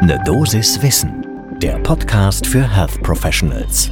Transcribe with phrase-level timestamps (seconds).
[0.00, 1.26] Ne Dosis Wissen,
[1.60, 3.90] der Podcast für Health Professionals.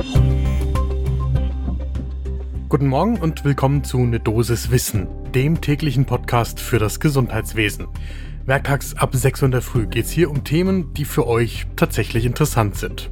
[2.69, 7.89] Guten Morgen und willkommen zu Ne Dosis Wissen, dem täglichen Podcast für das Gesundheitswesen.
[8.45, 11.67] Werktags ab 6 Uhr in der Früh geht es hier um Themen, die für euch
[11.75, 13.11] tatsächlich interessant sind.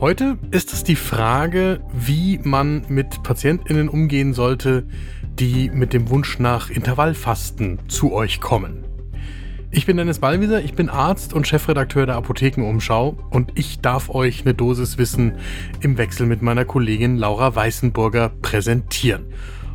[0.00, 4.86] Heute ist es die Frage, wie man mit PatientInnen umgehen sollte,
[5.38, 8.83] die mit dem Wunsch nach Intervallfasten zu euch kommen.
[9.76, 14.42] Ich bin Dennis Ballwieser, ich bin Arzt und Chefredakteur der Apothekenumschau und ich darf euch
[14.42, 15.32] eine Dosis Wissen
[15.80, 19.24] im Wechsel mit meiner Kollegin Laura Weißenburger präsentieren.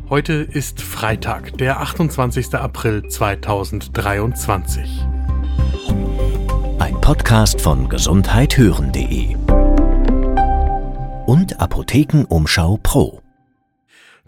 [0.08, 2.54] Heute ist Freitag, der 28.
[2.54, 4.88] April 2023.
[6.78, 9.36] Ein Podcast von gesundheithören.de
[11.26, 13.20] und Apothekenumschau Pro.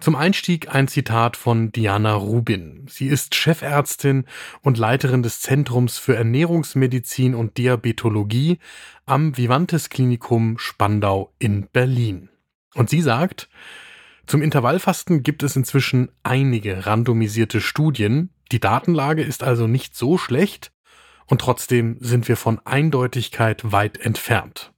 [0.02, 2.88] Zum Einstieg ein Zitat von Diana Rubin.
[2.88, 4.24] Sie ist Chefärztin
[4.60, 8.58] und Leiterin des Zentrums für Ernährungsmedizin und Diabetologie
[9.06, 12.30] am Vivantes Klinikum Spandau in Berlin.
[12.74, 13.48] Und sie sagt,
[14.26, 18.30] zum Intervallfasten gibt es inzwischen einige randomisierte Studien.
[18.50, 20.72] Die Datenlage ist also nicht so schlecht
[21.26, 24.71] und trotzdem sind wir von Eindeutigkeit weit entfernt.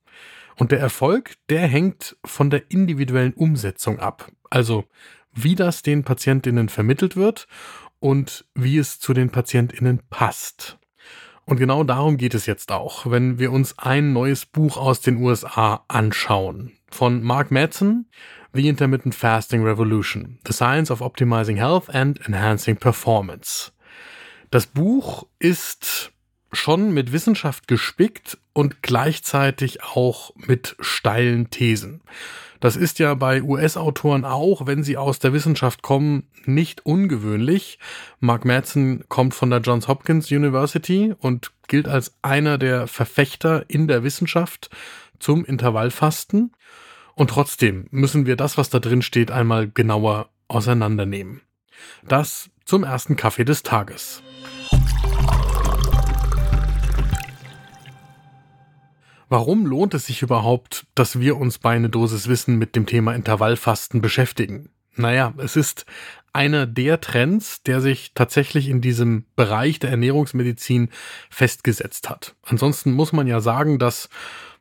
[0.57, 4.31] Und der Erfolg, der hängt von der individuellen Umsetzung ab.
[4.51, 4.85] Also
[5.33, 7.49] wie das den Patientinnen vermittelt wird
[7.99, 10.79] und wie es zu den Patientinnen passt.
[11.45, 15.17] Und genau darum geht es jetzt auch, wenn wir uns ein neues Buch aus den
[15.19, 16.73] USA anschauen.
[16.91, 18.09] Von Mark Madsen,
[18.55, 23.73] The Intermittent Fasting Revolution, The Science of Optimizing Health and Enhancing Performance.
[24.51, 26.13] Das Buch ist
[26.55, 32.01] schon mit Wissenschaft gespickt und gleichzeitig auch mit steilen Thesen.
[32.61, 37.79] Das ist ja bei US-Autoren auch, wenn sie aus der Wissenschaft kommen, nicht ungewöhnlich.
[38.21, 43.87] Mark Madsen kommt von der Johns Hopkins University und gilt als einer der Verfechter in
[43.87, 44.71] der Wissenschaft
[45.19, 46.53] zum Intervallfasten.
[47.15, 51.43] Und trotzdem müssen wir das, was da drin steht, einmal genauer auseinandernehmen.
[52.09, 54.23] Das zum ersten Kaffee des Tages.
[59.29, 63.15] Warum lohnt es sich überhaupt, dass wir uns bei einer Dosis Wissen mit dem Thema
[63.15, 64.71] Intervallfasten beschäftigen?
[64.97, 65.87] Naja, es ist
[66.33, 70.89] einer der Trends, der sich tatsächlich in diesem Bereich der Ernährungsmedizin
[71.31, 72.35] festgesetzt hat.
[72.43, 74.09] Ansonsten muss man ja sagen, dass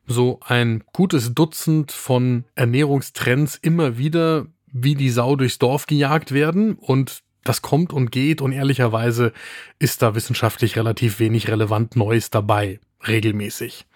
[0.06, 6.74] so ein gutes Dutzend von Ernährungstrends immer wieder wie die Sau durchs Dorf gejagt werden
[6.74, 9.32] und das kommt und geht und ehrlicherweise
[9.78, 13.86] ist da wissenschaftlich relativ wenig relevant Neues dabei, regelmäßig.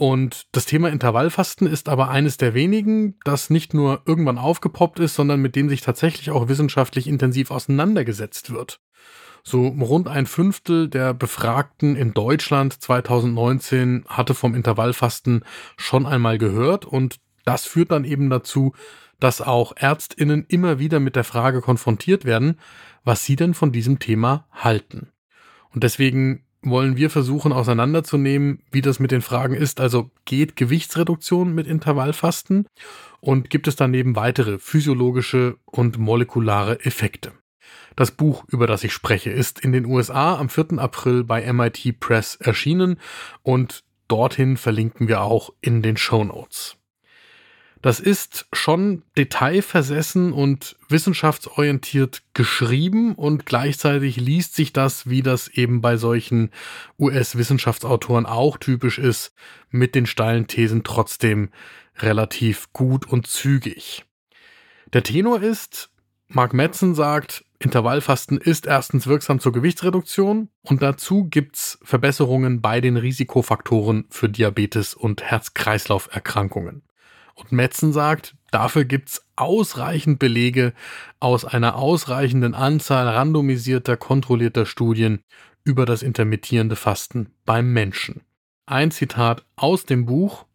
[0.00, 5.16] Und das Thema Intervallfasten ist aber eines der wenigen, das nicht nur irgendwann aufgepoppt ist,
[5.16, 8.80] sondern mit dem sich tatsächlich auch wissenschaftlich intensiv auseinandergesetzt wird.
[9.42, 15.44] So rund ein Fünftel der Befragten in Deutschland 2019 hatte vom Intervallfasten
[15.76, 18.74] schon einmal gehört und das führt dann eben dazu,
[19.18, 22.60] dass auch Ärztinnen immer wieder mit der Frage konfrontiert werden,
[23.02, 25.10] was sie denn von diesem Thema halten.
[25.70, 29.80] Und deswegen wollen wir versuchen auseinanderzunehmen, wie das mit den Fragen ist.
[29.80, 32.66] Also geht Gewichtsreduktion mit Intervallfasten
[33.20, 37.32] und gibt es daneben weitere physiologische und molekulare Effekte?
[37.96, 40.78] Das Buch, über das ich spreche, ist in den USA am 4.
[40.78, 42.98] April bei MIT Press erschienen
[43.42, 46.77] und dorthin verlinken wir auch in den Show Notes.
[47.80, 55.80] Das ist schon detailversessen und wissenschaftsorientiert geschrieben und gleichzeitig liest sich das, wie das eben
[55.80, 56.50] bei solchen
[56.98, 59.32] US-Wissenschaftsautoren auch typisch ist,
[59.70, 61.50] mit den steilen Thesen trotzdem
[61.98, 64.04] relativ gut und zügig.
[64.92, 65.90] Der Tenor ist,
[66.26, 72.96] Mark Metzen sagt, Intervallfasten ist erstens wirksam zur Gewichtsreduktion und dazu gibt's Verbesserungen bei den
[72.96, 76.82] Risikofaktoren für Diabetes und Herz-Kreislauf-Erkrankungen.
[77.38, 80.72] Und Metzen sagt, dafür gibt's ausreichend Belege
[81.20, 85.20] aus einer ausreichenden Anzahl randomisierter, kontrollierter Studien
[85.62, 88.22] über das intermittierende Fasten beim Menschen.
[88.66, 90.46] Ein Zitat aus dem Buch.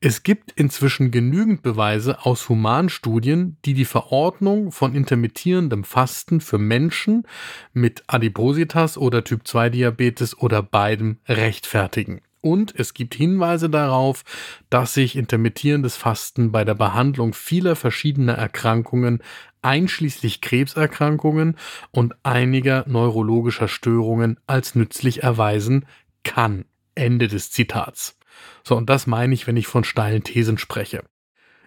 [0.00, 7.26] Es gibt inzwischen genügend Beweise aus Humanstudien, die die Verordnung von intermittierendem Fasten für Menschen
[7.72, 12.20] mit Adipositas oder Typ 2 Diabetes oder beidem rechtfertigen.
[12.40, 14.24] Und es gibt Hinweise darauf,
[14.70, 19.22] dass sich intermittierendes Fasten bei der Behandlung vieler verschiedener Erkrankungen,
[19.62, 21.56] einschließlich Krebserkrankungen
[21.90, 25.86] und einiger neurologischer Störungen, als nützlich erweisen
[26.22, 26.64] kann.
[26.94, 28.18] Ende des Zitats.
[28.64, 31.04] So, und das meine ich, wenn ich von steilen Thesen spreche.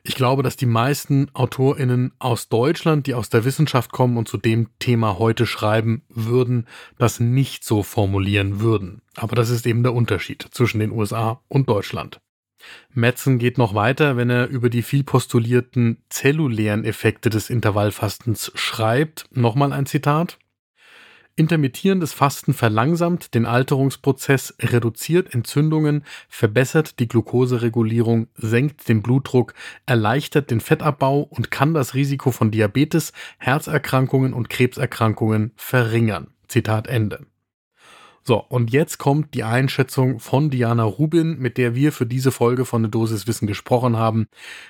[0.03, 4.37] Ich glaube, dass die meisten AutorInnen aus Deutschland, die aus der Wissenschaft kommen und zu
[4.37, 6.67] dem Thema heute schreiben würden,
[6.97, 9.01] das nicht so formulieren würden.
[9.15, 12.19] Aber das ist eben der Unterschied zwischen den USA und Deutschland.
[12.93, 19.25] Metzen geht noch weiter, wenn er über die viel postulierten zellulären Effekte des Intervallfastens schreibt.
[19.31, 20.37] Nochmal ein Zitat.
[21.41, 29.55] Intermittierendes Fasten verlangsamt den Alterungsprozess, reduziert Entzündungen, verbessert die Glukoseregulierung, senkt den Blutdruck,
[29.87, 36.27] erleichtert den Fettabbau und kann das Risiko von Diabetes, Herzerkrankungen und Krebserkrankungen verringern.
[36.47, 37.25] Zitat Ende.
[38.23, 42.65] So, und jetzt kommt die Einschätzung von Diana Rubin, mit der wir für diese Folge
[42.65, 44.27] von der Dosis Wissen gesprochen haben.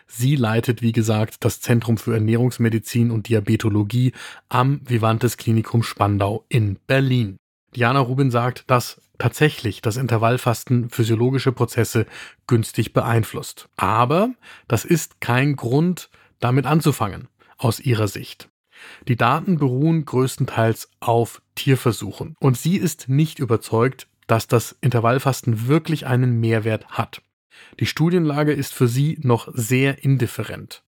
[0.07, 4.13] Sie leitet, wie gesagt, das Zentrum für Ernährungsmedizin und Diabetologie
[4.47, 7.35] am Vivantes Klinikum Spandau in Berlin.
[7.75, 12.05] Diana Rubin sagt, dass tatsächlich das Intervallfasten physiologische Prozesse
[12.47, 13.69] günstig beeinflusst.
[13.75, 14.31] Aber
[14.67, 16.09] das ist kein Grund,
[16.39, 17.27] damit anzufangen,
[17.57, 18.50] aus ihrer Sicht.
[19.07, 26.07] Die Daten beruhen größtenteils auf Tierversuchen und sie ist nicht überzeugt, dass das Intervallfasten wirklich
[26.07, 27.21] einen Mehrwert hat.
[27.79, 30.83] Die Studienlage ist für sie noch sehr indifferent.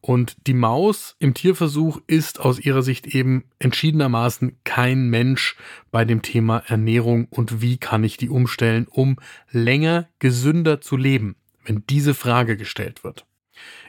[0.00, 5.56] Und die Maus im Tierversuch ist aus ihrer Sicht eben entschiedenermaßen kein Mensch
[5.90, 9.16] bei dem Thema Ernährung und wie kann ich die umstellen, um
[9.50, 11.34] länger gesünder zu leben,
[11.64, 13.26] wenn diese Frage gestellt wird.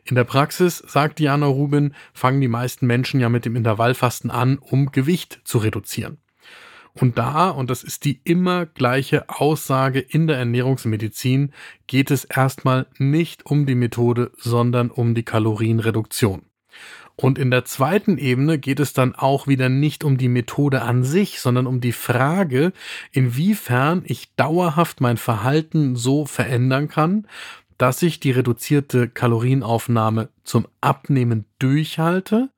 [0.06, 4.58] In der Praxis, sagt Diana Rubin, fangen die meisten Menschen ja mit dem Intervallfasten an,
[4.58, 6.18] um Gewicht zu reduzieren.
[6.94, 11.54] Und da, und das ist die immer gleiche Aussage in der Ernährungsmedizin,
[11.88, 16.44] geht es erstmal nicht um die Methode, sondern um die Kalorienreduktion.
[17.16, 21.04] Und in der zweiten Ebene geht es dann auch wieder nicht um die Methode an
[21.04, 22.72] sich, sondern um die Frage,
[23.12, 27.28] inwiefern ich dauerhaft mein Verhalten so verändern kann,
[27.80, 32.50] dass ich die reduzierte Kalorienaufnahme zum Abnehmen durchhalte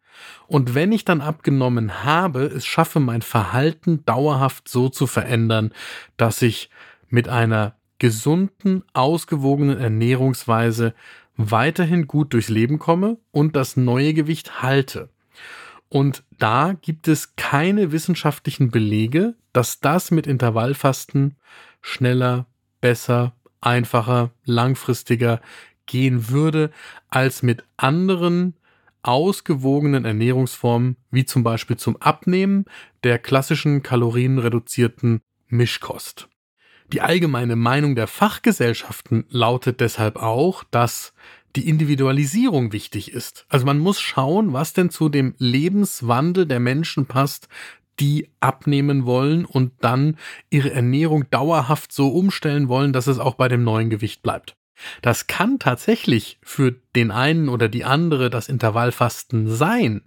[0.47, 5.71] und wenn ich dann abgenommen habe, es schaffe, mein Verhalten dauerhaft so zu verändern,
[6.18, 6.69] dass ich
[7.09, 10.94] mit einer gesunden, ausgewogenen Ernährungsweise
[11.38, 15.09] weiterhin gut durchs Leben komme und das neue Gewicht halte.
[15.89, 21.35] Und da gibt es keine wissenschaftlichen Belege, dass das mit Intervallfasten
[21.81, 22.45] schneller,
[22.79, 25.42] besser einfacher, langfristiger
[25.86, 26.72] gehen würde
[27.10, 28.56] als mit anderen
[29.04, 32.66] ausgewogenen Ernährungsformen, wie zum Beispiel zum Abnehmen
[33.04, 36.28] der klassischen kalorienreduzierten Mischkost.
[36.94, 41.14] Die allgemeine Meinung der Fachgesellschaften lautet deshalb auch, dass
[41.56, 43.46] die Individualisierung wichtig ist.
[43.50, 47.48] Also man muss schauen, was denn zu dem Lebenswandel der Menschen passt,
[48.01, 50.18] die abnehmen wollen und dann
[50.50, 54.56] ihre Ernährung dauerhaft so umstellen wollen, dass es auch bei dem neuen Gewicht bleibt.
[55.03, 60.01] Das kann tatsächlich für den einen oder die andere das Intervallfasten sein,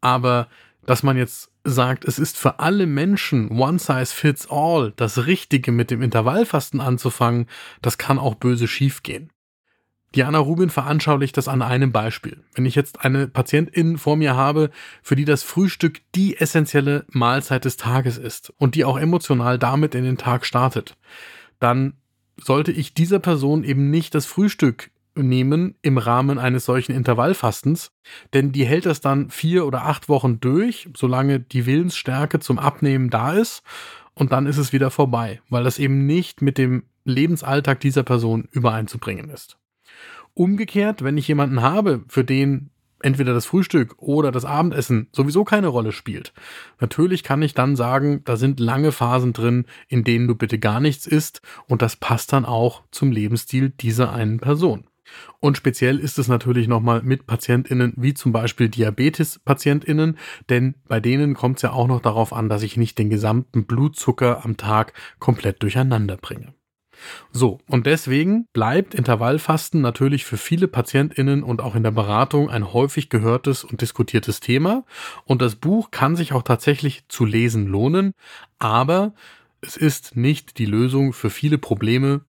[0.00, 0.48] aber
[0.84, 5.70] dass man jetzt sagt, es ist für alle Menschen one size fits all das Richtige
[5.70, 7.46] mit dem Intervallfasten anzufangen,
[7.80, 9.30] das kann auch böse schiefgehen.
[10.14, 12.42] Diana Rubin veranschaulicht das an einem Beispiel.
[12.54, 14.70] Wenn ich jetzt eine Patientin vor mir habe,
[15.02, 19.94] für die das Frühstück die essentielle Mahlzeit des Tages ist und die auch emotional damit
[19.94, 20.96] in den Tag startet,
[21.60, 21.94] dann
[22.36, 27.92] sollte ich dieser Person eben nicht das Frühstück nehmen im Rahmen eines solchen Intervallfastens,
[28.32, 33.10] denn die hält das dann vier oder acht Wochen durch, solange die Willensstärke zum Abnehmen
[33.10, 33.62] da ist
[34.14, 38.48] und dann ist es wieder vorbei, weil das eben nicht mit dem Lebensalltag dieser Person
[38.50, 39.59] übereinzubringen ist.
[40.34, 42.70] Umgekehrt, wenn ich jemanden habe, für den
[43.02, 46.32] entweder das Frühstück oder das Abendessen sowieso keine Rolle spielt.
[46.80, 50.80] Natürlich kann ich dann sagen, da sind lange Phasen drin, in denen du bitte gar
[50.80, 54.84] nichts isst und das passt dann auch zum Lebensstil dieser einen Person.
[55.40, 60.18] Und speziell ist es natürlich nochmal mit PatientInnen wie zum Beispiel Diabetes-PatientInnen,
[60.48, 63.64] denn bei denen kommt es ja auch noch darauf an, dass ich nicht den gesamten
[63.64, 66.54] Blutzucker am Tag komplett durcheinander bringe.
[67.32, 72.72] So, und deswegen bleibt Intervallfasten natürlich für viele PatientInnen und auch in der Beratung ein
[72.72, 74.84] häufig gehörtes und diskutiertes Thema.
[75.24, 78.12] Und das Buch kann sich auch tatsächlich zu lesen lohnen,
[78.58, 79.14] aber
[79.60, 82.22] es ist nicht die Lösung für viele Probleme,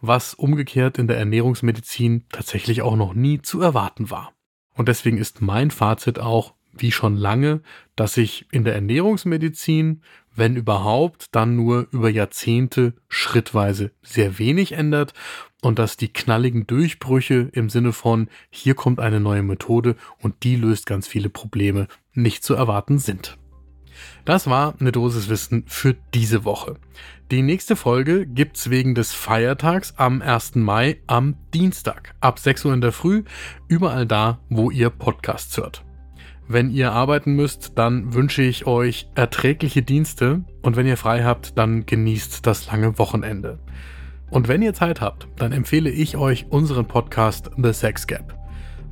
[0.00, 4.32] was umgekehrt in der Ernährungsmedizin tatsächlich auch noch nie zu erwarten war.
[4.74, 7.62] Und deswegen ist mein Fazit auch, wie schon lange,
[7.96, 10.02] dass sich in der Ernährungsmedizin
[10.36, 15.14] wenn überhaupt, dann nur über Jahrzehnte schrittweise sehr wenig ändert
[15.62, 20.56] und dass die knalligen Durchbrüche im Sinne von hier kommt eine neue Methode und die
[20.56, 23.38] löst ganz viele Probleme nicht zu erwarten sind.
[24.24, 26.76] Das war eine Dosis Wissen für diese Woche.
[27.30, 30.56] Die nächste Folge gibt's wegen des Feiertags am 1.
[30.56, 33.24] Mai am Dienstag ab 6 Uhr in der Früh,
[33.68, 35.85] überall da, wo ihr Podcasts hört.
[36.48, 41.58] Wenn ihr arbeiten müsst, dann wünsche ich euch erträgliche Dienste und wenn ihr frei habt,
[41.58, 43.58] dann genießt das lange Wochenende.
[44.30, 48.34] Und wenn ihr Zeit habt, dann empfehle ich euch unseren Podcast The Sex Gap.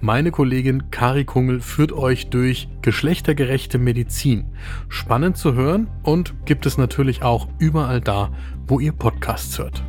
[0.01, 4.47] Meine Kollegin Kari Kungel führt euch durch geschlechtergerechte Medizin.
[4.89, 8.31] Spannend zu hören und gibt es natürlich auch überall da,
[8.67, 9.85] wo ihr Podcasts hört.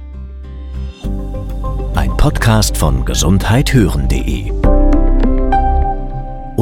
[1.96, 4.75] Ein Podcast von gesundheithören.de